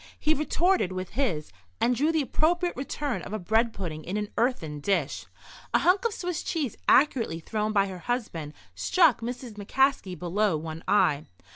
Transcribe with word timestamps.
He 0.19 0.33
retorted 0.33 0.91
with 0.91 1.13
this, 1.13 1.51
and 1.79 1.95
drew 1.95 2.11
the 2.11 2.23
appropriate 2.23 2.75
return 2.75 3.21
of 3.21 3.33
a 3.33 3.37
bread 3.37 3.71
pudding 3.71 4.03
in 4.03 4.17
an 4.17 4.29
earthen 4.35 4.79
dish. 4.79 5.27
A 5.75 5.77
hunk 5.77 6.05
of 6.05 6.11
Swiss 6.15 6.41
cheese 6.41 6.75
accurately 6.89 7.39
thrown 7.39 7.71
by 7.71 7.85
her 7.85 7.99
husband 7.99 8.53
struck 8.73 9.21
Mrs. 9.21 9.57
McCaskey 9.63 10.17
below 10.17 10.57
one 10.57 10.83
eye. 10.87 11.25